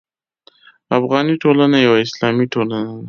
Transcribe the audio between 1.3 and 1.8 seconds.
ټولنه